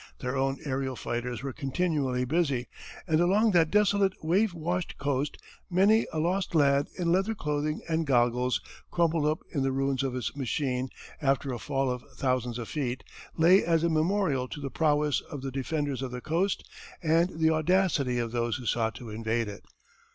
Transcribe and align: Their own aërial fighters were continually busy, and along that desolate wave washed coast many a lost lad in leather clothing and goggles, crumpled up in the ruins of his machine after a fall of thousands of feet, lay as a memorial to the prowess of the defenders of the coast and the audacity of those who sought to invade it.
Their 0.17 0.35
own 0.35 0.57
aërial 0.65 0.97
fighters 0.97 1.43
were 1.43 1.53
continually 1.53 2.25
busy, 2.25 2.65
and 3.07 3.19
along 3.21 3.51
that 3.51 3.69
desolate 3.69 4.13
wave 4.23 4.51
washed 4.51 4.97
coast 4.97 5.37
many 5.69 6.07
a 6.11 6.17
lost 6.17 6.55
lad 6.55 6.87
in 6.97 7.11
leather 7.11 7.35
clothing 7.35 7.81
and 7.87 8.07
goggles, 8.07 8.59
crumpled 8.89 9.27
up 9.27 9.41
in 9.53 9.61
the 9.61 9.71
ruins 9.71 10.01
of 10.01 10.13
his 10.15 10.35
machine 10.35 10.89
after 11.21 11.53
a 11.53 11.59
fall 11.59 11.91
of 11.91 12.03
thousands 12.15 12.57
of 12.57 12.67
feet, 12.67 13.03
lay 13.37 13.63
as 13.63 13.83
a 13.83 13.89
memorial 13.89 14.47
to 14.47 14.59
the 14.59 14.71
prowess 14.71 15.21
of 15.29 15.43
the 15.43 15.51
defenders 15.51 16.01
of 16.01 16.09
the 16.09 16.19
coast 16.19 16.67
and 17.03 17.37
the 17.39 17.51
audacity 17.51 18.17
of 18.17 18.31
those 18.31 18.57
who 18.57 18.65
sought 18.65 18.95
to 18.95 19.11
invade 19.11 19.47
it. 19.47 19.63